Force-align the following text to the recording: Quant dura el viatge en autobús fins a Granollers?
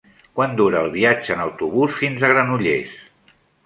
Quant 0.37 0.55
dura 0.61 0.79
el 0.85 0.89
viatge 0.95 1.37
en 1.37 1.45
autobús 1.45 1.95
fins 2.01 2.25
a 2.29 2.35
Granollers? 2.35 3.01